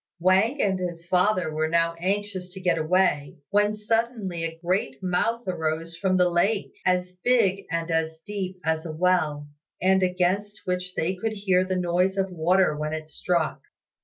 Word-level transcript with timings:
Wang 0.19 0.59
and 0.59 0.79
his 0.79 1.05
father 1.05 1.53
were 1.53 1.67
now 1.67 1.93
anxious 1.99 2.51
to 2.53 2.59
get 2.59 2.79
away, 2.79 3.37
when 3.51 3.75
suddenly 3.75 4.43
a 4.43 4.57
great 4.57 4.97
mouth 5.03 5.47
arose 5.47 5.95
from 5.95 6.17
the 6.17 6.27
lake, 6.27 6.73
as 6.87 7.11
big 7.23 7.67
and 7.69 7.91
as 7.91 8.17
deep 8.25 8.57
as 8.65 8.83
a 8.83 8.91
well, 8.91 9.47
and 9.79 10.01
against 10.01 10.65
which 10.65 10.95
they 10.95 11.13
could 11.15 11.33
hear 11.33 11.63
the 11.63 11.75
noise 11.75 12.17
of 12.17 12.29
the 12.29 12.35
water 12.35 12.75
when 12.75 12.93
it 12.93 13.09
struck. 13.09 13.61